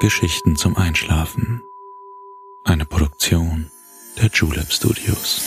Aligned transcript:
Geschichten 0.00 0.54
zum 0.54 0.76
Einschlafen. 0.76 1.60
Eine 2.62 2.84
Produktion 2.84 3.66
der 4.16 4.30
Julep 4.32 4.70
Studios. 4.70 5.42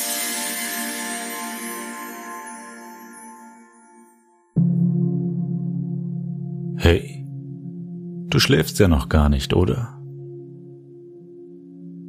Hey, 6.75 7.25
du 8.27 8.39
schläfst 8.39 8.77
ja 8.79 8.89
noch 8.89 9.07
gar 9.07 9.29
nicht, 9.29 9.53
oder? 9.53 9.97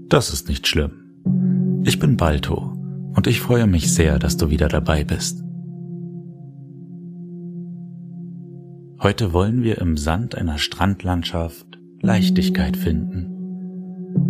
Das 0.08 0.32
ist 0.32 0.48
nicht 0.48 0.66
schlimm. 0.66 1.82
Ich 1.84 2.00
bin 2.00 2.16
Balto 2.16 2.76
und 3.14 3.28
ich 3.28 3.40
freue 3.40 3.68
mich 3.68 3.94
sehr, 3.94 4.18
dass 4.18 4.36
du 4.36 4.50
wieder 4.50 4.66
dabei 4.66 5.04
bist. 5.04 5.44
Heute 9.00 9.32
wollen 9.32 9.62
wir 9.62 9.78
im 9.78 9.96
Sand 9.96 10.34
einer 10.34 10.58
Strandlandschaft 10.58 11.71
Leichtigkeit 12.04 12.76
finden. 12.76 13.28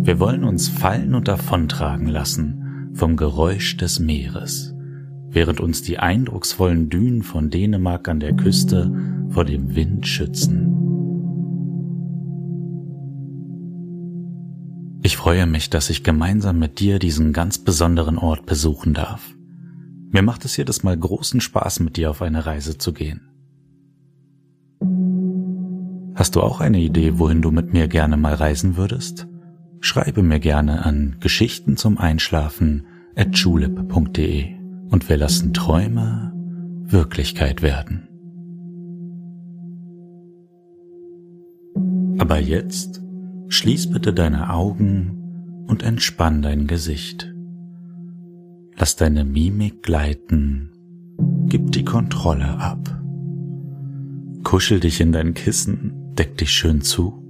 Wir 0.03 0.19
wollen 0.19 0.43
uns 0.43 0.69
fallen 0.69 1.15
und 1.15 1.27
davontragen 1.27 2.07
lassen 2.07 2.91
vom 2.93 3.17
Geräusch 3.17 3.77
des 3.77 3.99
Meeres, 3.99 4.75
während 5.31 5.59
uns 5.59 5.81
die 5.81 5.97
eindrucksvollen 5.97 6.89
Dünen 6.89 7.23
von 7.23 7.49
Dänemark 7.49 8.07
an 8.07 8.19
der 8.19 8.35
Küste 8.35 8.93
vor 9.29 9.43
dem 9.43 9.75
Wind 9.75 10.05
schützen. 10.05 10.69
Ich 15.01 15.17
freue 15.17 15.47
mich, 15.47 15.71
dass 15.71 15.89
ich 15.89 16.03
gemeinsam 16.03 16.59
mit 16.59 16.79
dir 16.79 16.99
diesen 16.99 17.33
ganz 17.33 17.57
besonderen 17.57 18.19
Ort 18.19 18.45
besuchen 18.45 18.93
darf. 18.93 19.33
Mir 20.11 20.21
macht 20.21 20.45
es 20.45 20.55
jedes 20.57 20.83
Mal 20.83 20.95
großen 20.95 21.41
Spaß, 21.41 21.79
mit 21.79 21.97
dir 21.97 22.11
auf 22.11 22.21
eine 22.21 22.45
Reise 22.45 22.77
zu 22.77 22.93
gehen. 22.93 23.32
Hast 26.15 26.35
du 26.35 26.41
auch 26.41 26.61
eine 26.61 26.79
Idee, 26.79 27.17
wohin 27.17 27.41
du 27.41 27.49
mit 27.49 27.73
mir 27.73 27.87
gerne 27.87 28.17
mal 28.17 28.35
reisen 28.35 28.77
würdest? 28.77 29.27
Schreibe 29.79 30.21
mir 30.21 30.39
gerne 30.39 30.85
an 30.85 31.15
Geschichten 31.19 31.75
zum 31.75 31.97
Einschlafen 31.97 32.85
at 33.15 33.35
julep.de 33.35 34.45
und 34.89 35.09
wir 35.09 35.17
lassen 35.17 35.53
Träume 35.53 36.31
Wirklichkeit 36.85 37.63
werden. 37.63 38.07
Aber 42.19 42.39
jetzt 42.39 43.01
schließ 43.49 43.89
bitte 43.89 44.13
deine 44.13 44.51
Augen 44.51 45.65
und 45.67 45.81
entspann 45.81 46.43
dein 46.43 46.67
Gesicht. 46.67 47.33
Lass 48.77 48.95
deine 48.95 49.25
Mimik 49.25 49.81
gleiten, 49.81 50.71
gib 51.47 51.71
die 51.71 51.85
Kontrolle 51.85 52.59
ab. 52.59 53.01
Kuschel 54.43 54.79
dich 54.79 55.01
in 55.01 55.11
dein 55.11 55.33
Kissen 55.33 56.02
Deck 56.17 56.37
dich 56.37 56.51
schön 56.51 56.81
zu. 56.81 57.23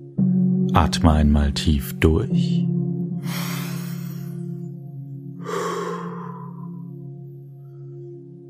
Atme 0.74 1.12
einmal 1.14 1.54
tief 1.54 1.98
durch. 2.00 2.68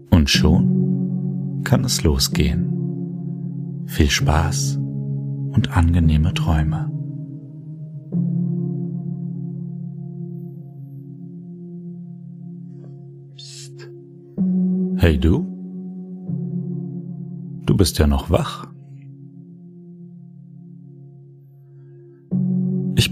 Und 0.10 0.30
schon 0.30 1.62
kann 1.64 1.84
es 1.84 2.04
losgehen. 2.04 3.84
Viel 3.86 4.10
Spaß 4.10 4.78
und 4.78 5.78
angenehme 5.78 6.34
Träume. 6.34 6.92
Hey 14.98 15.20
du? 15.20 15.46
Du 17.66 17.76
bist 17.76 18.00
ja 18.00 18.08
noch 18.08 18.30
wach. 18.30 18.73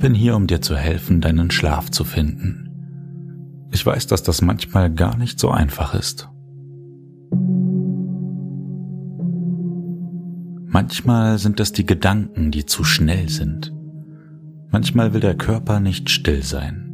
Bin 0.02 0.14
hier, 0.16 0.36
um 0.36 0.48
dir 0.48 0.62
zu 0.62 0.76
helfen, 0.76 1.22
deinen 1.22 1.52
Schlaf 1.52 1.92
zu 1.92 2.04
finden. 2.04 2.68
Ich 3.72 3.86
weiß, 3.86 4.08
dass 4.08 4.24
das 4.24 4.42
manchmal 4.42 4.92
gar 4.92 5.16
nicht 5.16 5.40
so 5.40 5.50
einfach 5.50 5.94
ist. 5.94 6.28
Manchmal 10.66 11.38
sind 11.38 11.59
es 11.59 11.72
die 11.72 11.86
Gedanken, 11.86 12.52
die 12.52 12.66
zu 12.66 12.84
schnell 12.84 13.30
sind. 13.30 13.74
Manchmal 14.72 15.14
will 15.14 15.22
der 15.22 15.36
Körper 15.36 15.80
nicht 15.80 16.09
still 16.09 16.44
sein. 16.44 16.88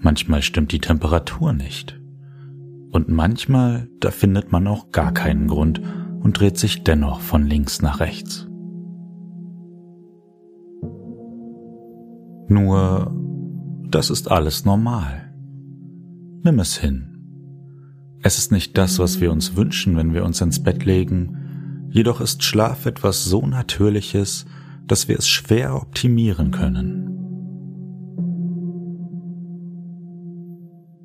Manchmal 0.00 0.42
stimmt 0.42 0.72
die 0.72 0.80
Temperatur 0.80 1.52
nicht. 1.52 2.00
Und 2.90 3.08
manchmal, 3.08 3.88
da 4.00 4.10
findet 4.10 4.50
man 4.50 4.66
auch 4.66 4.90
gar 4.90 5.12
keinen 5.12 5.48
Grund 5.48 5.80
und 6.20 6.40
dreht 6.40 6.58
sich 6.58 6.82
dennoch 6.82 7.20
von 7.20 7.46
links 7.46 7.82
nach 7.82 8.00
rechts. 8.00 8.47
Nur, 12.48 13.14
das 13.90 14.10
ist 14.10 14.30
alles 14.30 14.64
normal. 14.64 15.32
Nimm 16.42 16.58
es 16.58 16.76
hin. 16.78 17.08
Es 18.22 18.38
ist 18.38 18.50
nicht 18.50 18.76
das, 18.76 18.98
was 18.98 19.20
wir 19.20 19.30
uns 19.30 19.54
wünschen, 19.54 19.96
wenn 19.96 20.14
wir 20.14 20.24
uns 20.24 20.40
ins 20.40 20.62
Bett 20.62 20.84
legen, 20.84 21.88
jedoch 21.90 22.20
ist 22.20 22.42
Schlaf 22.42 22.86
etwas 22.86 23.24
so 23.24 23.46
Natürliches, 23.46 24.46
dass 24.86 25.08
wir 25.08 25.18
es 25.18 25.28
schwer 25.28 25.76
optimieren 25.76 26.50
können. 26.50 27.08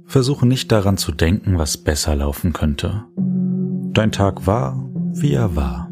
Versuche 0.06 0.46
nicht 0.46 0.72
daran 0.72 0.98
zu 0.98 1.12
denken, 1.12 1.58
was 1.58 1.78
besser 1.78 2.16
laufen 2.16 2.54
könnte. 2.54 3.04
Dein 3.94 4.12
Tag 4.12 4.48
war, 4.48 4.90
wie 5.12 5.34
er 5.34 5.56
war. 5.56 5.90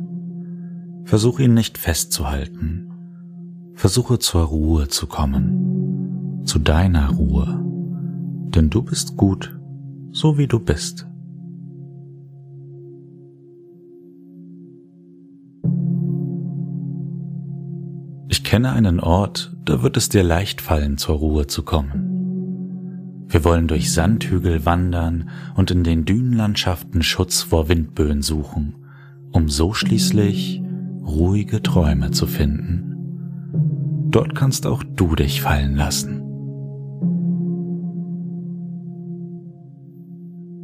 Versuche 1.06 1.44
ihn 1.44 1.54
nicht 1.54 1.78
festzuhalten. 1.78 2.91
Versuche 3.82 4.20
zur 4.20 4.44
Ruhe 4.44 4.90
zu 4.90 5.08
kommen, 5.08 6.44
zu 6.46 6.60
deiner 6.60 7.10
Ruhe, 7.10 7.66
denn 8.54 8.70
du 8.70 8.84
bist 8.84 9.18
gut, 9.18 9.60
so 10.12 10.38
wie 10.38 10.46
du 10.46 10.60
bist. 10.60 11.08
Ich 18.30 18.44
kenne 18.44 18.72
einen 18.72 19.00
Ort, 19.00 19.58
da 19.66 19.82
wird 19.82 19.98
es 19.98 20.10
dir 20.10 20.22
leicht 20.22 20.62
fallen, 20.62 21.00
zur 21.00 21.16
Ruhe 21.16 21.48
zu 21.48 21.64
kommen. 21.64 23.26
Wir 23.30 23.44
wollen 23.44 23.68
durch 23.68 23.92
Sandhügel 23.92 24.64
wandern 24.64 25.28
und 25.56 25.72
in 25.72 25.84
den 25.84 26.06
Dünenlandschaften 26.06 27.02
Schutz 27.02 27.42
vor 27.42 27.68
Windböen 27.68 28.22
suchen, 28.22 28.76
um 29.32 29.50
so 29.50 29.74
schließlich 29.74 30.62
ruhige 31.04 31.64
Träume 31.64 32.12
zu 32.12 32.28
finden. 32.28 32.91
Dort 34.12 34.36
kannst 34.36 34.68
auch 34.68 34.84
du 34.84 35.16
dich 35.16 35.42
fallen 35.42 35.76
lassen. 35.76 36.22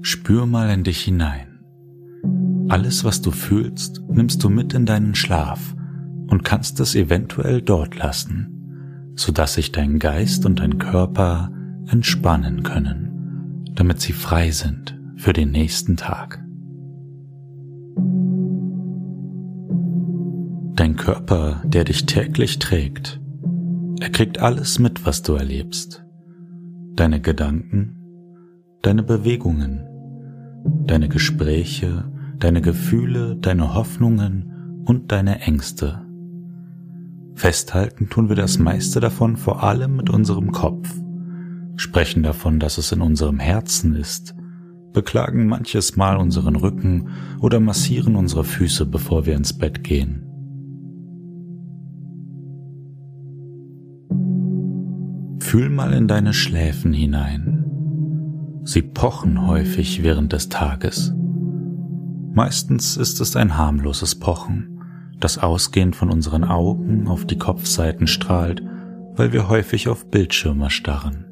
Spür 0.02 0.46
mal 0.46 0.69
in 0.69 0.84
dich 0.84 1.00
hinein. 1.00 1.59
Alles, 2.68 3.06
was 3.06 3.22
du 3.22 3.31
fühlst, 3.31 4.02
nimmst 4.09 4.44
du 4.44 4.50
mit 4.50 4.74
in 4.74 4.86
deinen 4.86 5.16
Schlaf 5.16 5.75
und 6.28 6.44
kannst 6.44 6.81
es 6.81 6.96
eventuell 6.96 7.62
dort 7.62 7.97
lassen, 7.97 9.13
sodass 9.16 9.53
sich 9.53 9.72
dein 9.72 10.00
Geist 10.00 10.46
und 10.46 10.59
dein 10.59 10.78
Körper 10.78 11.50
entspannen 11.88 12.63
können, 12.63 13.63
damit 13.74 14.02
sie 14.02 14.12
frei 14.12 14.52
sind 14.52 15.00
für 15.16 15.31
den 15.31 15.52
nächsten 15.52 15.96
Tag. 15.96 16.44
Dein 20.75 20.97
Körper, 20.97 21.63
der 21.66 21.86
dich 21.86 22.06
täglich 22.06 22.59
trägt, 22.59 23.22
er 24.00 24.09
kriegt 24.09 24.40
alles 24.40 24.80
mit, 24.80 25.06
was 25.06 25.22
du 25.24 25.34
erlebst. 25.34 26.06
Deine 26.96 27.22
Gedanken, 27.22 27.96
deine 28.81 29.03
Bewegungen, 29.03 29.88
deine 30.85 31.09
Gespräche, 31.09 32.12
deine 32.40 32.62
Gefühle, 32.62 33.36
deine 33.36 33.74
Hoffnungen 33.74 34.84
und 34.86 35.12
deine 35.12 35.41
Ängste. 35.41 36.02
Festhalten 37.34 38.09
tun 38.09 38.30
wir 38.30 38.36
das 38.36 38.57
meiste 38.57 39.00
davon 39.00 39.38
vor 39.38 39.63
allem 39.63 39.95
mit 39.95 40.10
unserem 40.10 40.51
Kopf, 40.51 40.92
sprechen 41.75 42.24
davon, 42.24 42.60
dass 42.60 42.77
es 42.77 42.92
in 42.92 43.01
unserem 43.01 43.39
Herzen 43.39 43.95
ist, 43.95 44.36
beklagen 44.94 45.48
manches 45.48 45.95
Mal 45.95 46.18
unseren 46.18 46.56
Rücken 46.56 47.10
oder 47.39 47.60
massieren 47.60 48.16
unsere 48.16 48.44
Füße, 48.44 48.86
bevor 48.86 49.25
wir 49.25 49.36
ins 49.36 49.54
Bett 49.54 49.83
gehen. 49.83 50.26
Fühl 55.48 55.70
mal 55.70 55.94
in 55.94 56.10
deine 56.10 56.34
Schläfen 56.34 56.92
hinein. 56.92 57.64
Sie 58.66 58.82
pochen 58.82 59.48
häufig 59.48 60.04
während 60.04 60.34
des 60.34 60.50
Tages. 60.50 61.14
Meistens 62.34 62.98
ist 62.98 63.22
es 63.22 63.38
ein 63.38 63.56
harmloses 63.56 64.16
Pochen, 64.16 64.82
das 65.22 65.38
ausgehend 65.38 65.96
von 65.96 66.12
unseren 66.12 66.44
Augen 66.44 67.08
auf 67.08 67.24
die 67.24 67.38
Kopfseiten 67.38 68.08
strahlt, 68.08 68.62
weil 69.16 69.32
wir 69.32 69.48
häufig 69.48 69.88
auf 69.88 70.12
Bildschirme 70.12 70.70
starren. 70.70 71.24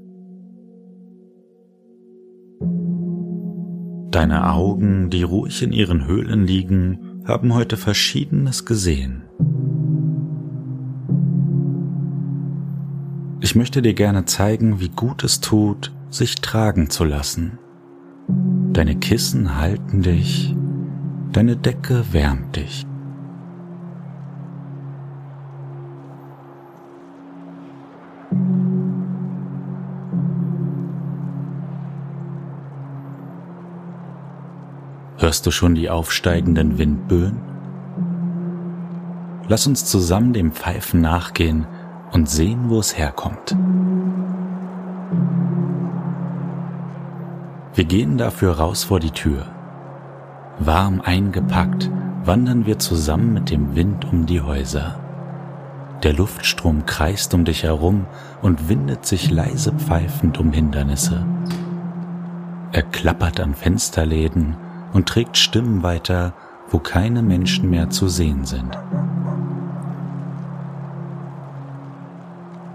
Deine 4.12 4.50
Augen, 4.50 5.10
die 5.10 5.24
ruhig 5.24 5.62
in 5.62 5.74
ihren 5.74 6.08
Höhlen 6.08 6.48
liegen, 6.48 7.22
haben 7.26 7.54
heute 7.54 7.76
Verschiedenes 7.76 8.64
gesehen. 8.64 9.24
Ich 13.46 13.56
möchte 13.56 13.84
dir 13.84 13.94
gerne 13.94 14.26
zeigen, 14.26 14.80
wie 14.80 14.90
gut 14.90 15.24
es 15.24 15.40
tut, 15.40 15.94
sich 16.10 16.38
tragen 16.38 16.90
zu 16.90 17.04
lassen. 17.04 17.60
Deine 18.74 18.96
Kissen 18.96 19.56
halten 19.56 20.02
dich, 20.02 20.56
deine 21.32 21.56
Decke 21.56 22.12
wärmt 22.12 22.56
dich. 22.56 22.88
Hörst 35.20 35.46
du 35.46 35.52
schon 35.52 35.76
die 35.76 35.92
aufsteigenden 35.92 36.80
Windböen? 36.80 37.38
Lass 39.48 39.68
uns 39.68 39.86
zusammen 39.86 40.34
dem 40.34 40.52
Pfeifen 40.52 41.00
nachgehen 41.00 41.68
und 42.16 42.30
sehen, 42.30 42.70
wo 42.70 42.80
es 42.80 42.98
herkommt. 42.98 43.58
Wir 47.74 47.84
gehen 47.84 48.18
dafür 48.18 48.54
raus 48.54 48.86
vor 48.86 49.02
die 49.02 49.12
Tür. 49.12 49.48
Warm 50.58 51.02
eingepackt 51.02 51.92
wandern 52.24 52.66
wir 52.66 52.80
zusammen 52.80 53.34
mit 53.34 53.50
dem 53.50 53.76
Wind 53.76 54.06
um 54.06 54.26
die 54.26 54.40
Häuser. 54.40 54.98
Der 56.04 56.14
Luftstrom 56.14 56.86
kreist 56.86 57.34
um 57.34 57.44
dich 57.44 57.64
herum 57.64 58.06
und 58.42 58.70
windet 58.70 59.06
sich 59.06 59.30
leise 59.30 59.74
pfeifend 59.74 60.40
um 60.40 60.54
Hindernisse. 60.54 61.26
Er 62.72 62.84
klappert 62.84 63.42
an 63.42 63.56
Fensterläden 63.56 64.56
und 64.94 65.10
trägt 65.10 65.36
Stimmen 65.36 65.84
weiter, 65.84 66.32
wo 66.70 66.80
keine 66.80 67.22
Menschen 67.22 67.70
mehr 67.70 67.90
zu 67.90 68.08
sehen 68.08 68.46
sind. 68.46 68.78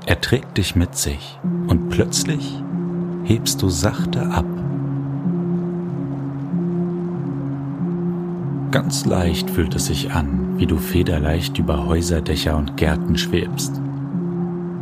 Er 0.07 0.21
trägt 0.21 0.57
dich 0.57 0.75
mit 0.75 0.97
sich 0.97 1.39
und 1.69 1.91
plötzlich 1.91 2.63
hebst 3.25 3.61
du 3.63 3.69
sachte 3.69 4.23
ab. 4.27 4.47
Ganz 8.71 9.05
leicht 9.05 9.51
fühlt 9.51 9.75
es 9.75 9.87
sich 9.87 10.13
an, 10.13 10.59
wie 10.59 10.67
du 10.67 10.79
federleicht 10.79 11.59
über 11.59 11.87
Häuserdächer 11.87 12.57
und 12.57 12.77
Gärten 12.77 13.19
schwebst, 13.19 13.81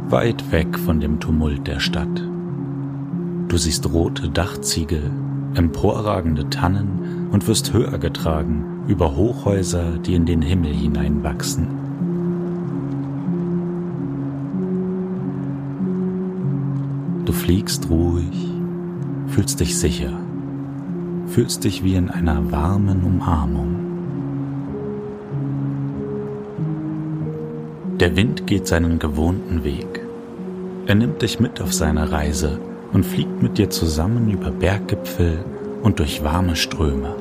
weit 0.09 0.53
weg 0.53 0.79
von 0.79 1.01
dem 1.01 1.21
Tumult 1.21 1.67
der 1.67 1.81
Stadt. 1.81 2.23
Du 3.49 3.57
siehst 3.57 3.91
rote 3.93 4.29
Dachziegel, 4.29 5.11
emporragende 5.55 6.49
Tannen 6.51 7.29
und 7.33 7.49
wirst 7.49 7.73
höher 7.73 7.99
getragen 7.99 8.85
über 8.89 9.17
Hochhäuser, 9.17 9.99
die 9.99 10.15
in 10.15 10.27
den 10.27 10.43
Himmel 10.43 10.73
hineinwachsen. 10.73 11.88
Fliegst 17.49 17.89
ruhig, 17.89 18.53
fühlst 19.29 19.59
dich 19.59 19.79
sicher, 19.79 20.13
fühlst 21.29 21.65
dich 21.65 21.83
wie 21.83 21.95
in 21.95 22.11
einer 22.11 22.53
warmen 22.53 23.03
Umarmung. 23.03 23.75
Der 28.01 28.17
Wind 28.17 28.47
geht 28.47 28.67
seinen 28.67 28.99
gewohnten 28.99 29.65
Weg. 29.65 30.03
Er 30.85 30.95
nimmt 30.95 31.23
dich 31.23 31.41
mit 31.41 31.63
auf 31.63 31.73
seine 31.73 32.13
Reise 32.13 32.59
und 32.93 33.07
fliegt 33.07 33.43
mit 33.43 33.57
dir 33.57 33.71
zusammen 33.71 34.31
über 34.31 34.51
Berggipfel 34.51 35.39
und 35.83 36.01
durch 36.01 36.23
warme 36.23 36.55
Ströme. 36.55 37.17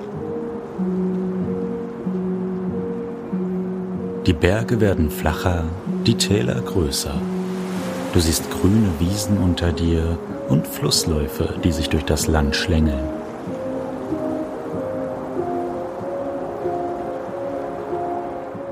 Die 4.26 4.34
Berge 4.34 4.82
werden 4.82 5.10
flacher, 5.10 5.64
die 6.06 6.16
Täler 6.16 6.60
größer. 6.60 7.16
Du 8.14 8.20
siehst 8.22 8.50
grüne 8.50 8.90
Wiesen 9.00 9.38
unter 9.38 9.72
dir 9.72 10.18
und 10.50 10.66
Flussläufe, 10.66 11.54
die 11.64 11.72
sich 11.72 11.90
durch 11.90 12.06
das 12.06 12.28
Land 12.28 12.56
schlängeln. 12.56 13.04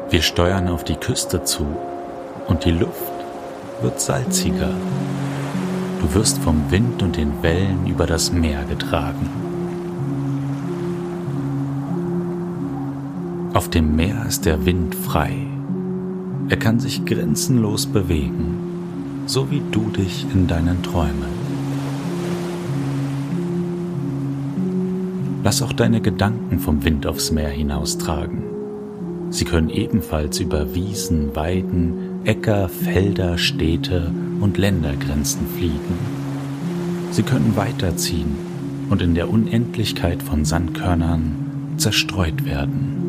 Wir 0.10 0.22
steuern 0.22 0.70
auf 0.70 0.84
die 0.84 0.96
Küste 0.96 1.44
zu 1.44 1.66
und 2.48 2.64
die 2.64 2.72
Luft 2.72 3.12
wird 3.82 4.00
salziger. 4.00 4.72
Du 6.00 6.14
wirst 6.14 6.38
vom 6.40 6.72
Wind 6.72 7.04
und 7.04 7.18
den 7.18 7.44
Wellen 7.44 7.86
über 7.88 8.06
das 8.06 8.32
Meer 8.32 8.64
getragen. 8.64 9.30
Auf 13.54 13.70
dem 13.70 13.96
Meer 13.96 14.26
ist 14.28 14.46
der 14.46 14.66
Wind 14.66 14.96
frei. 14.96 15.36
Er 16.48 16.58
kann 16.58 16.80
sich 16.80 17.06
grenzenlos 17.06 17.86
bewegen 17.86 18.65
so 19.26 19.50
wie 19.50 19.62
du 19.72 19.90
dich 19.90 20.26
in 20.34 20.48
deinen 20.48 20.84
Träumen. 20.84 21.46
Lass 25.44 25.62
auch 25.62 25.74
deine 25.74 26.02
Gedanken 26.02 26.60
vom 26.60 26.84
Wind 26.84 27.06
aufs 27.06 27.32
Meer 27.32 27.50
hinaustragen. 27.50 28.44
Sie 29.30 29.46
können 29.46 29.70
ebenfalls 29.70 30.40
über 30.40 30.74
Wiesen, 30.74 31.36
Weiden, 31.36 32.26
Äcker, 32.26 32.70
Felder, 32.70 33.38
Städte 33.38 34.12
und 34.40 34.58
Ländergrenzen 34.58 35.46
fliegen. 35.56 36.00
Sie 37.12 37.24
können 37.24 37.56
weiterziehen 37.56 38.36
und 38.90 39.02
in 39.02 39.16
der 39.16 39.30
Unendlichkeit 39.30 40.24
von 40.24 40.46
Sandkörnern 40.46 41.76
zerstreut 41.78 42.46
werden. 42.46 43.05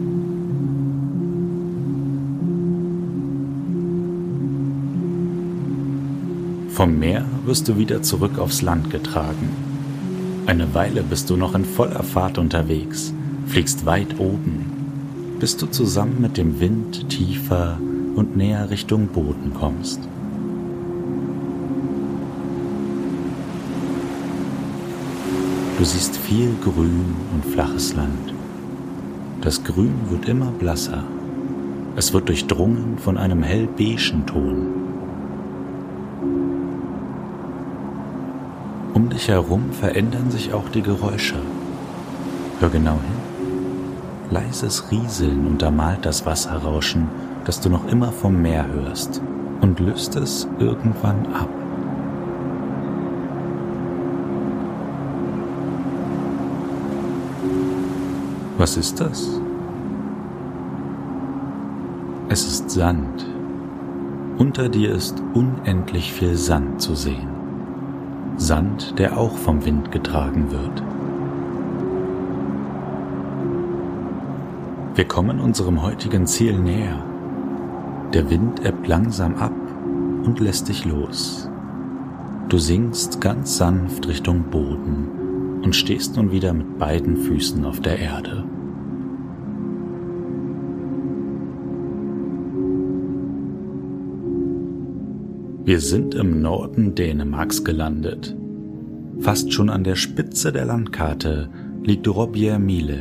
Vom 6.76 6.98
Meer 6.98 7.24
wirst 7.46 7.68
du 7.68 7.78
wieder 7.78 8.02
zurück 8.02 8.38
aufs 8.38 8.60
Land 8.60 8.90
getragen. 8.90 9.48
Eine 10.44 10.74
Weile 10.74 11.02
bist 11.02 11.30
du 11.30 11.36
noch 11.38 11.54
in 11.54 11.64
voller 11.64 12.02
Fahrt 12.02 12.36
unterwegs, 12.36 13.14
fliegst 13.46 13.86
weit 13.86 14.20
oben, 14.20 14.66
bis 15.40 15.56
du 15.56 15.68
zusammen 15.68 16.20
mit 16.20 16.36
dem 16.36 16.60
Wind 16.60 17.08
tiefer 17.08 17.78
und 18.14 18.36
näher 18.36 18.68
Richtung 18.68 19.06
Boden 19.06 19.54
kommst. 19.58 20.00
Du 25.78 25.84
siehst 25.86 26.14
viel 26.14 26.50
Grün 26.62 27.14
und 27.32 27.54
flaches 27.54 27.94
Land. 27.94 28.34
Das 29.40 29.64
Grün 29.64 29.94
wird 30.10 30.28
immer 30.28 30.50
blasser. 30.50 31.04
Es 31.96 32.12
wird 32.12 32.28
durchdrungen 32.28 32.98
von 32.98 33.16
einem 33.16 33.42
hellbeigen 33.42 34.26
Ton. 34.26 34.85
Dich 39.16 39.28
herum 39.28 39.72
verändern 39.72 40.30
sich 40.30 40.52
auch 40.52 40.68
die 40.68 40.82
Geräusche. 40.82 41.36
Hör 42.60 42.68
genau 42.68 42.92
hin. 42.92 44.30
Leises 44.30 44.90
Rieseln 44.90 45.46
untermalt 45.46 46.04
das 46.04 46.26
Wasserrauschen, 46.26 47.08
das 47.46 47.60
du 47.60 47.70
noch 47.70 47.88
immer 47.88 48.12
vom 48.12 48.42
Meer 48.42 48.66
hörst, 48.66 49.22
und 49.62 49.80
löst 49.80 50.16
es 50.16 50.46
irgendwann 50.58 51.26
ab. 51.32 51.48
Was 58.58 58.76
ist 58.76 59.00
das? 59.00 59.40
Es 62.28 62.46
ist 62.46 62.70
Sand. 62.70 63.26
Unter 64.36 64.68
dir 64.68 64.92
ist 64.92 65.22
unendlich 65.32 66.12
viel 66.12 66.36
Sand 66.36 66.82
zu 66.82 66.94
sehen. 66.94 67.35
Sand, 68.36 68.98
der 68.98 69.18
auch 69.18 69.36
vom 69.36 69.64
Wind 69.64 69.90
getragen 69.92 70.50
wird. 70.50 70.82
Wir 74.94 75.06
kommen 75.06 75.40
unserem 75.40 75.82
heutigen 75.82 76.26
Ziel 76.26 76.58
näher. 76.58 77.04
Der 78.12 78.30
Wind 78.30 78.64
ebbt 78.64 78.86
langsam 78.86 79.36
ab 79.36 79.52
und 80.24 80.40
lässt 80.40 80.68
dich 80.68 80.84
los. 80.84 81.50
Du 82.48 82.58
sinkst 82.58 83.20
ganz 83.20 83.56
sanft 83.56 84.06
Richtung 84.06 84.44
Boden 84.50 85.60
und 85.62 85.74
stehst 85.74 86.16
nun 86.16 86.30
wieder 86.30 86.52
mit 86.52 86.78
beiden 86.78 87.16
Füßen 87.16 87.64
auf 87.64 87.80
der 87.80 87.98
Erde. 87.98 88.44
Wir 95.66 95.80
sind 95.80 96.14
im 96.14 96.42
Norden 96.42 96.94
Dänemarks 96.94 97.64
gelandet. 97.64 98.36
Fast 99.18 99.52
schon 99.52 99.68
an 99.68 99.82
der 99.82 99.96
Spitze 99.96 100.52
der 100.52 100.64
Landkarte 100.64 101.50
liegt 101.82 102.06
Robjermile. 102.06 103.00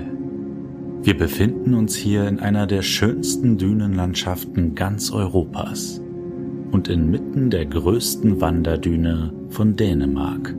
Wir 1.04 1.16
befinden 1.16 1.76
uns 1.76 1.94
hier 1.96 2.28
in 2.28 2.40
einer 2.40 2.66
der 2.66 2.82
schönsten 2.82 3.60
Dünenlandschaften 3.60 4.74
ganz 4.74 5.12
Europas 5.12 6.02
und 6.72 6.88
inmitten 6.88 7.52
der 7.52 7.68
größten 7.68 8.42
Wanderdüne 8.42 9.32
von 9.50 9.76
Dänemark. 9.76 10.56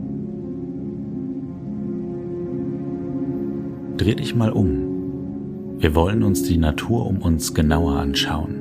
Dreh 3.97 4.15
dich 4.15 4.33
mal 4.33 4.53
um. 4.53 5.77
Wir 5.77 5.93
wollen 5.93 6.23
uns 6.23 6.43
die 6.43 6.57
Natur 6.57 7.05
um 7.05 7.17
uns 7.17 7.53
genauer 7.53 7.97
anschauen. 7.97 8.56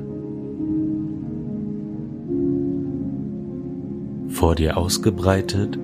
Vor 4.37 4.55
dir 4.55 4.76
ausgebreitet 4.76 5.78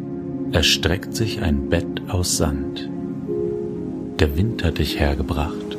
erstreckt 0.52 1.16
sich 1.16 1.40
ein 1.40 1.70
Bett 1.70 2.02
aus 2.08 2.36
Sand. 2.36 2.86
Der 4.20 4.36
Wind 4.36 4.62
hat 4.62 4.76
dich 4.76 5.00
hergebracht. 5.00 5.78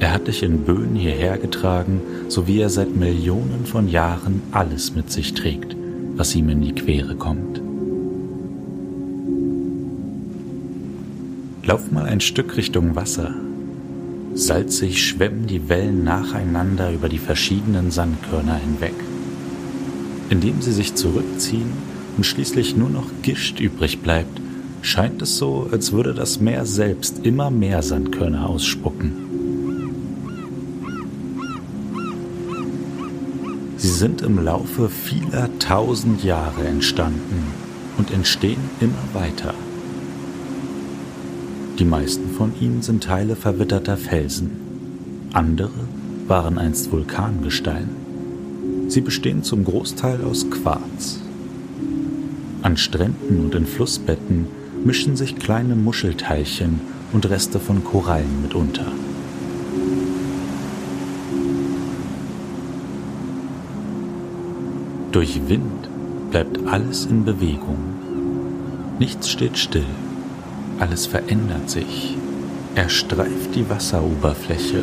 Er 0.00 0.14
hat 0.14 0.28
dich 0.28 0.42
in 0.42 0.60
Böen 0.60 0.94
hierher 0.94 1.36
getragen, 1.36 2.00
so 2.28 2.46
wie 2.46 2.60
er 2.60 2.70
seit 2.70 2.96
Millionen 2.96 3.66
von 3.66 3.86
Jahren 3.86 4.40
alles 4.50 4.94
mit 4.94 5.12
sich 5.12 5.34
trägt, 5.34 5.76
was 6.14 6.34
ihm 6.34 6.48
in 6.48 6.62
die 6.62 6.72
Quere 6.72 7.16
kommt. 7.16 7.60
Lauf 11.66 11.92
mal 11.92 12.06
ein 12.06 12.20
Stück 12.22 12.56
Richtung 12.56 12.96
Wasser. 12.96 13.34
Salzig 14.32 15.06
schwemmen 15.06 15.46
die 15.46 15.68
Wellen 15.68 16.02
nacheinander 16.02 16.90
über 16.94 17.10
die 17.10 17.18
verschiedenen 17.18 17.90
Sandkörner 17.90 18.56
hinweg. 18.56 18.94
Indem 20.30 20.60
sie 20.60 20.72
sich 20.72 20.94
zurückziehen 20.94 21.70
und 22.16 22.24
schließlich 22.24 22.76
nur 22.76 22.88
noch 22.88 23.06
Gischt 23.22 23.60
übrig 23.60 24.00
bleibt, 24.00 24.40
scheint 24.82 25.22
es 25.22 25.36
so, 25.36 25.68
als 25.70 25.92
würde 25.92 26.14
das 26.14 26.40
Meer 26.40 26.66
selbst 26.66 27.24
immer 27.24 27.50
mehr 27.50 27.82
Sandkörner 27.82 28.48
ausspucken. 28.48 29.12
Sie 33.76 33.88
sind 33.88 34.22
im 34.22 34.42
Laufe 34.42 34.88
vieler 34.88 35.48
tausend 35.58 36.24
Jahre 36.24 36.66
entstanden 36.66 37.52
und 37.98 38.10
entstehen 38.10 38.70
immer 38.80 38.94
weiter. 39.12 39.54
Die 41.78 41.84
meisten 41.84 42.30
von 42.30 42.52
ihnen 42.60 42.80
sind 42.80 43.04
Teile 43.04 43.36
verwitterter 43.36 43.96
Felsen. 43.96 44.50
Andere 45.34 45.70
waren 46.26 46.58
einst 46.58 46.90
Vulkangestein. 46.90 48.05
Sie 48.88 49.00
bestehen 49.00 49.42
zum 49.42 49.64
Großteil 49.64 50.24
aus 50.24 50.48
Quarz. 50.50 51.20
An 52.62 52.76
Stränden 52.76 53.40
und 53.44 53.54
in 53.54 53.66
Flussbetten 53.66 54.46
mischen 54.84 55.16
sich 55.16 55.36
kleine 55.36 55.74
Muschelteilchen 55.74 56.80
und 57.12 57.28
Reste 57.28 57.58
von 57.58 57.82
Korallen 57.84 58.42
mitunter. 58.42 58.86
Durch 65.12 65.48
Wind 65.48 65.88
bleibt 66.30 66.66
alles 66.66 67.06
in 67.06 67.24
Bewegung. 67.24 67.78
Nichts 68.98 69.30
steht 69.30 69.58
still. 69.58 69.86
Alles 70.78 71.06
verändert 71.06 71.70
sich. 71.70 72.16
Er 72.74 72.90
streift 72.90 73.54
die 73.54 73.68
Wasseroberfläche, 73.70 74.82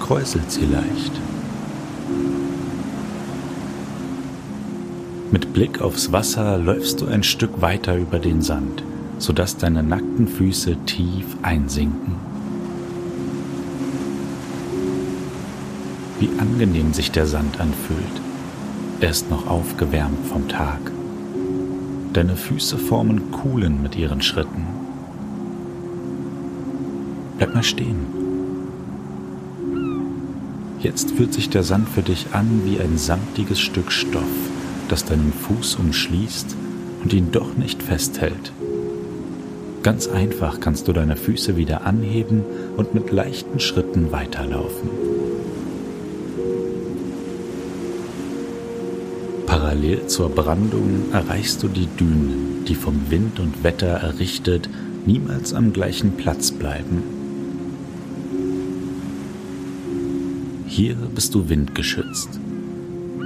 kräuselt 0.00 0.50
sie 0.50 0.66
leicht. 0.66 1.12
Mit 5.32 5.52
Blick 5.52 5.80
aufs 5.80 6.10
Wasser 6.10 6.58
läufst 6.58 7.00
du 7.00 7.06
ein 7.06 7.22
Stück 7.22 7.60
weiter 7.60 7.96
über 7.96 8.18
den 8.18 8.42
Sand, 8.42 8.82
sodass 9.18 9.56
deine 9.56 9.84
nackten 9.84 10.26
Füße 10.26 10.76
tief 10.86 11.24
einsinken. 11.42 12.16
Wie 16.18 16.30
angenehm 16.38 16.92
sich 16.92 17.12
der 17.12 17.26
Sand 17.26 17.60
anfühlt. 17.60 18.20
Er 19.00 19.10
ist 19.10 19.30
noch 19.30 19.46
aufgewärmt 19.46 20.26
vom 20.26 20.48
Tag. 20.48 20.80
Deine 22.12 22.34
Füße 22.34 22.76
formen 22.76 23.30
Kuhlen 23.30 23.82
mit 23.82 23.94
ihren 23.94 24.22
Schritten. 24.22 24.66
Bleib 27.38 27.54
mal 27.54 27.62
stehen. 27.62 28.04
Jetzt 30.80 31.12
fühlt 31.12 31.32
sich 31.32 31.48
der 31.50 31.62
Sand 31.62 31.88
für 31.88 32.02
dich 32.02 32.26
an 32.32 32.62
wie 32.64 32.80
ein 32.80 32.98
samtiges 32.98 33.60
Stück 33.60 33.92
Stoff, 33.92 34.24
das 34.90 35.04
deinen 35.04 35.32
Fuß 35.32 35.76
umschließt 35.76 36.56
und 37.02 37.12
ihn 37.12 37.30
doch 37.32 37.56
nicht 37.56 37.82
festhält. 37.82 38.52
Ganz 39.82 40.08
einfach 40.08 40.60
kannst 40.60 40.88
du 40.88 40.92
deine 40.92 41.16
Füße 41.16 41.56
wieder 41.56 41.86
anheben 41.86 42.44
und 42.76 42.92
mit 42.92 43.10
leichten 43.10 43.60
Schritten 43.60 44.12
weiterlaufen. 44.12 44.90
Parallel 49.46 50.06
zur 50.06 50.28
Brandung 50.28 51.12
erreichst 51.12 51.62
du 51.62 51.68
die 51.68 51.86
Dünen, 51.86 52.64
die 52.68 52.74
vom 52.74 53.10
Wind 53.10 53.40
und 53.40 53.64
Wetter 53.64 53.88
errichtet 53.88 54.68
niemals 55.06 55.54
am 55.54 55.72
gleichen 55.72 56.12
Platz 56.12 56.52
bleiben. 56.52 57.02
Hier 60.66 60.94
bist 60.94 61.34
du 61.34 61.48
windgeschützt. 61.48 62.38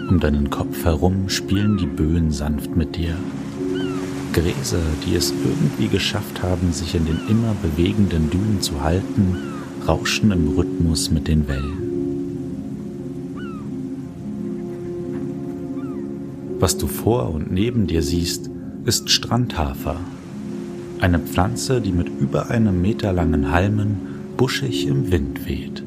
Um 0.09 0.21
deinen 0.21 0.51
Kopf 0.51 0.85
herum 0.85 1.29
spielen 1.29 1.79
die 1.79 1.87
Böen 1.87 2.31
sanft 2.31 2.77
mit 2.77 2.97
dir. 2.97 3.17
Gräser, 4.35 4.83
die 5.07 5.15
es 5.15 5.31
irgendwie 5.31 5.89
geschafft 5.89 6.43
haben, 6.43 6.73
sich 6.73 6.95
in 6.95 7.07
den 7.07 7.21
immer 7.29 7.55
bewegenden 7.63 8.29
Dünen 8.31 8.61
zu 8.61 8.83
halten, 8.83 9.37
rauschen 9.87 10.31
im 10.31 10.49
Rhythmus 10.57 11.11
mit 11.11 11.29
den 11.29 11.49
Wellen. 11.49 11.85
Was 16.59 16.77
du 16.77 16.87
vor 16.87 17.33
und 17.33 17.53
neben 17.53 17.87
dir 17.87 18.03
siehst, 18.03 18.51
ist 18.85 19.11
Strandhafer, 19.11 19.97
eine 21.01 21.19
Pflanze, 21.19 21.81
die 21.81 21.93
mit 21.93 22.09
über 22.21 22.51
einem 22.51 22.81
Meter 22.81 23.13
langen 23.13 23.53
Halmen 23.53 23.97
buschig 24.37 24.87
im 24.87 25.11
Wind 25.11 25.47
weht. 25.47 25.83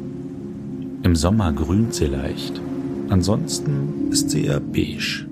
Im 1.04 1.16
Sommer 1.16 1.52
grünt 1.54 1.94
sie 1.94 2.06
leicht, 2.06 2.62
ansonsten 3.10 4.10
ist 4.12 4.30
sie 4.30 4.46
eher 4.46 4.60
beige. 4.60 5.28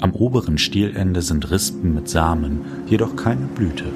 Am 0.00 0.12
oberen 0.12 0.58
Stielende 0.58 1.22
sind 1.22 1.50
Rispen 1.50 1.94
mit 1.94 2.08
Samen, 2.08 2.60
jedoch 2.86 3.16
keine 3.16 3.46
Blüte. 3.46 3.86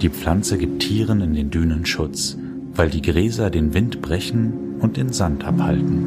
Die 0.00 0.08
Pflanze 0.08 0.58
gibt 0.58 0.82
Tieren 0.82 1.20
in 1.20 1.34
den 1.34 1.50
Dünen 1.50 1.84
Schutz, 1.84 2.38
weil 2.74 2.88
die 2.88 3.02
Gräser 3.02 3.50
den 3.50 3.74
Wind 3.74 4.00
brechen 4.00 4.52
und 4.80 4.96
den 4.96 5.12
Sand 5.12 5.44
abhalten. 5.44 6.04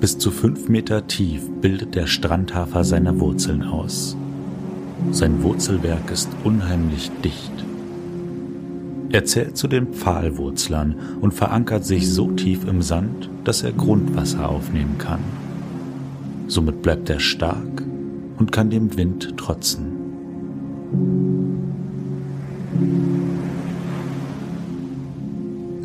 Bis 0.00 0.18
zu 0.18 0.30
fünf 0.30 0.68
Meter 0.68 1.06
tief 1.06 1.42
bildet 1.60 1.94
der 1.94 2.06
Strandhafer 2.06 2.84
seine 2.84 3.18
Wurzeln 3.20 3.62
aus. 3.62 4.16
Sein 5.10 5.42
Wurzelwerk 5.42 6.10
ist 6.10 6.28
unheimlich 6.44 7.10
dicht. 7.22 7.52
Er 9.14 9.24
zählt 9.24 9.56
zu 9.56 9.68
den 9.68 9.92
Pfahlwurzlern 9.92 10.96
und 11.20 11.34
verankert 11.34 11.84
sich 11.84 12.10
so 12.10 12.32
tief 12.32 12.66
im 12.66 12.82
Sand, 12.82 13.30
dass 13.44 13.62
er 13.62 13.70
Grundwasser 13.70 14.48
aufnehmen 14.48 14.98
kann. 14.98 15.20
Somit 16.48 16.82
bleibt 16.82 17.08
er 17.08 17.20
stark 17.20 17.84
und 18.38 18.50
kann 18.50 18.70
dem 18.70 18.96
Wind 18.96 19.36
trotzen. 19.36 19.92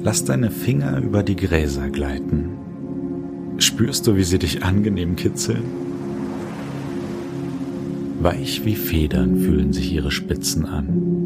Lass 0.01 0.25
deine 0.25 0.49
Finger 0.49 0.97
über 0.97 1.21
die 1.21 1.35
Gräser 1.35 1.87
gleiten. 1.89 2.49
Spürst 3.59 4.07
du, 4.07 4.15
wie 4.15 4.23
sie 4.23 4.39
dich 4.39 4.63
angenehm 4.63 5.15
kitzeln? 5.15 5.65
Weich 8.21 8.65
wie 8.65 8.75
Federn 8.75 9.37
fühlen 9.37 9.71
sich 9.71 9.93
ihre 9.93 10.09
Spitzen 10.09 10.65
an. 10.65 11.18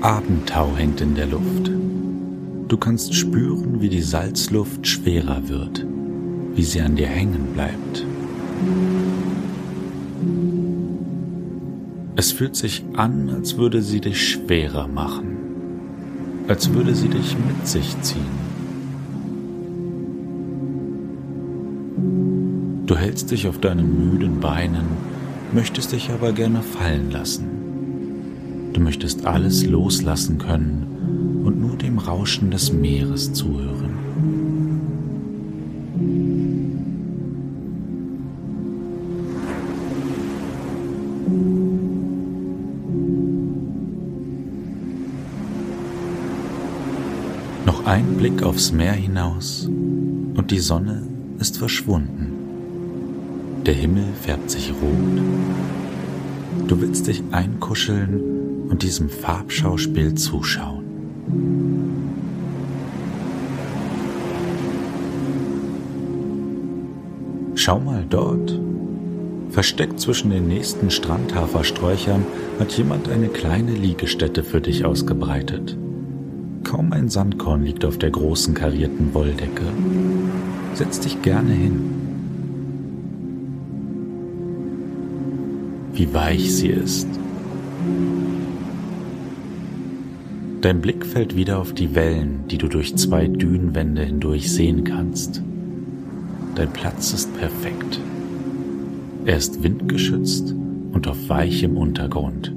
Abendtau 0.00 0.76
hängt 0.76 1.00
in 1.00 1.16
der 1.16 1.26
Luft. 1.26 1.72
Du 2.68 2.76
kannst 2.76 3.14
spüren, 3.14 3.80
wie 3.80 3.88
die 3.88 4.02
Salzluft 4.02 4.86
schwerer 4.86 5.48
wird, 5.48 5.84
wie 6.54 6.62
sie 6.62 6.80
an 6.80 6.94
dir 6.94 7.08
hängen 7.08 7.52
bleibt. 7.54 8.06
Es 12.14 12.30
fühlt 12.30 12.54
sich 12.54 12.84
an, 12.94 13.30
als 13.30 13.56
würde 13.56 13.82
sie 13.82 14.00
dich 14.00 14.30
schwerer 14.30 14.86
machen, 14.86 15.36
als 16.46 16.72
würde 16.72 16.94
sie 16.94 17.08
dich 17.08 17.36
mit 17.36 17.66
sich 17.66 18.00
ziehen. 18.02 18.48
Du 22.86 22.96
hältst 22.96 23.32
dich 23.32 23.48
auf 23.48 23.58
deinen 23.58 24.12
müden 24.12 24.38
Beinen, 24.38 24.86
möchtest 25.52 25.90
dich 25.90 26.10
aber 26.10 26.32
gerne 26.32 26.62
fallen 26.62 27.10
lassen. 27.10 27.57
Du 28.78 28.84
möchtest 28.84 29.26
alles 29.26 29.66
loslassen 29.66 30.38
können 30.38 31.42
und 31.44 31.60
nur 31.60 31.76
dem 31.76 31.98
Rauschen 31.98 32.52
des 32.52 32.72
Meeres 32.72 33.32
zuhören. 33.32 33.90
Noch 47.66 47.84
ein 47.84 48.16
Blick 48.16 48.44
aufs 48.44 48.70
Meer 48.70 48.92
hinaus 48.92 49.66
und 49.66 50.52
die 50.52 50.60
Sonne 50.60 51.02
ist 51.40 51.58
verschwunden. 51.58 52.32
Der 53.66 53.74
Himmel 53.74 54.06
färbt 54.22 54.52
sich 54.52 54.70
rot. 54.70 55.20
Du 56.68 56.80
willst 56.80 57.08
dich 57.08 57.24
einkuscheln 57.32 58.27
und 58.68 58.82
diesem 58.82 59.08
Farbschauspiel 59.08 60.14
zuschauen. 60.14 60.84
Schau 67.54 67.80
mal 67.80 68.04
dort. 68.08 68.58
Versteckt 69.50 69.98
zwischen 69.98 70.30
den 70.30 70.46
nächsten 70.46 70.90
Strandhafersträuchern 70.90 72.24
hat 72.60 72.72
jemand 72.72 73.08
eine 73.08 73.28
kleine 73.28 73.72
Liegestätte 73.72 74.42
für 74.42 74.60
dich 74.60 74.84
ausgebreitet. 74.84 75.76
Kaum 76.64 76.92
ein 76.92 77.08
Sandkorn 77.08 77.64
liegt 77.64 77.84
auf 77.84 77.98
der 77.98 78.10
großen 78.10 78.54
karierten 78.54 79.14
Wolldecke. 79.14 79.64
Setz 80.74 81.00
dich 81.00 81.20
gerne 81.22 81.50
hin. 81.50 81.80
Wie 85.94 86.12
weich 86.14 86.54
sie 86.54 86.68
ist. 86.68 87.08
Dein 90.60 90.80
Blick 90.80 91.06
fällt 91.06 91.36
wieder 91.36 91.60
auf 91.60 91.72
die 91.72 91.94
Wellen, 91.94 92.48
die 92.48 92.58
du 92.58 92.66
durch 92.66 92.96
zwei 92.96 93.28
Dünenwände 93.28 94.02
hindurch 94.02 94.52
sehen 94.52 94.82
kannst. 94.82 95.40
Dein 96.56 96.72
Platz 96.72 97.12
ist 97.12 97.32
perfekt. 97.38 98.00
Er 99.24 99.36
ist 99.36 99.62
windgeschützt 99.62 100.52
und 100.92 101.06
auf 101.06 101.28
weichem 101.28 101.76
Untergrund. 101.76 102.52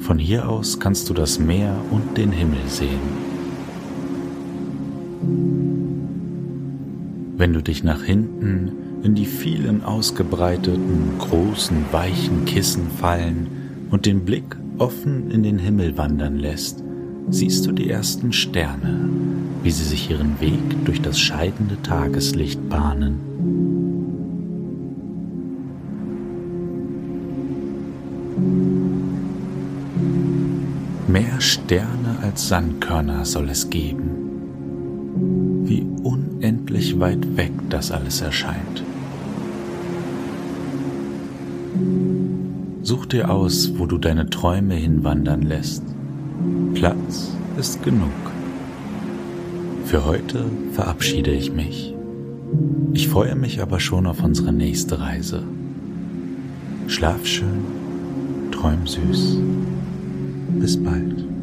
Von 0.00 0.18
hier 0.18 0.46
aus 0.46 0.78
kannst 0.78 1.08
du 1.08 1.14
das 1.14 1.38
Meer 1.38 1.74
und 1.90 2.18
den 2.18 2.30
Himmel 2.30 2.60
sehen. 2.66 3.00
Wenn 7.38 7.54
du 7.54 7.62
dich 7.62 7.84
nach 7.84 8.02
hinten 8.02 8.72
in 9.02 9.14
die 9.14 9.24
vielen 9.24 9.82
ausgebreiteten, 9.82 11.18
großen, 11.18 11.86
weichen 11.90 12.44
Kissen 12.44 12.90
fallen 12.90 13.46
und 13.90 14.04
den 14.04 14.26
Blick 14.26 14.56
offen 14.76 15.30
in 15.30 15.42
den 15.42 15.58
Himmel 15.58 15.96
wandern 15.96 16.38
lässt, 16.38 16.84
siehst 17.30 17.66
du 17.66 17.72
die 17.72 17.90
ersten 17.90 18.32
Sterne, 18.32 19.08
wie 19.62 19.70
sie 19.70 19.84
sich 19.84 20.10
ihren 20.10 20.40
Weg 20.40 20.84
durch 20.84 21.00
das 21.00 21.18
scheidende 21.18 21.80
Tageslicht 21.82 22.68
bahnen. 22.68 23.20
Mehr 31.08 31.40
Sterne 31.40 32.18
als 32.22 32.48
Sandkörner 32.48 33.24
soll 33.24 33.48
es 33.48 33.70
geben. 33.70 34.10
Wie 35.64 35.86
unendlich 36.02 36.98
weit 36.98 37.36
weg 37.36 37.52
das 37.70 37.90
alles 37.90 38.20
erscheint. 38.20 38.82
Such 42.82 43.06
dir 43.06 43.30
aus, 43.30 43.78
wo 43.78 43.86
du 43.86 43.96
deine 43.96 44.28
Träume 44.28 44.74
hinwandern 44.74 45.42
lässt. 45.42 45.93
Platz 46.74 47.30
ist 47.56 47.82
genug. 47.84 48.10
Für 49.84 50.04
heute 50.04 50.44
verabschiede 50.72 51.30
ich 51.30 51.52
mich. 51.52 51.94
Ich 52.92 53.08
freue 53.08 53.36
mich 53.36 53.62
aber 53.62 53.78
schon 53.78 54.06
auf 54.06 54.22
unsere 54.22 54.52
nächste 54.52 55.00
Reise. 55.00 55.44
Schlaf 56.88 57.24
schön, 57.24 57.64
träum 58.50 58.86
süß. 58.86 59.38
Bis 60.58 60.82
bald. 60.82 61.33